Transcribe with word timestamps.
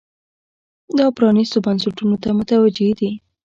دا 0.97 1.05
پرانیستو 1.17 1.57
بنسټونو 1.65 2.15
ته 2.23 2.29
متوجې 2.37 2.89
دي. 2.99 3.11